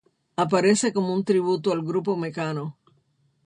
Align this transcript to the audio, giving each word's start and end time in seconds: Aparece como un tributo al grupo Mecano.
Aparece 0.43 0.87
como 0.95 1.09
un 1.17 1.23
tributo 1.29 1.67
al 1.71 1.81
grupo 1.89 2.11
Mecano. 2.23 2.65